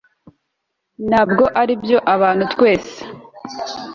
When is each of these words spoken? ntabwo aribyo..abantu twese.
ntabwo 1.07 1.43
aribyo..abantu 1.61 2.43
twese. 2.53 2.97